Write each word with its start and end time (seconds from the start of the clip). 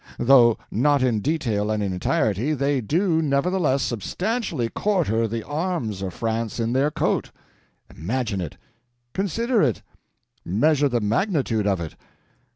Though 0.17 0.57
not 0.71 1.03
in 1.03 1.19
detail 1.19 1.69
and 1.69 1.83
in 1.83 1.93
entirety, 1.93 2.55
they 2.55 2.81
do 2.81 3.21
nevertheless 3.21 3.83
substantially 3.83 4.67
quarter 4.67 5.27
the 5.27 5.45
arms 5.45 6.01
of 6.01 6.11
France 6.11 6.59
in 6.59 6.73
their 6.73 6.89
coat. 6.89 7.29
Imagine 7.95 8.41
it! 8.41 8.57
consider 9.13 9.61
it! 9.61 9.83
measure 10.43 10.89
the 10.89 11.01
magnitude 11.01 11.67
of 11.67 11.79
it! 11.79 11.95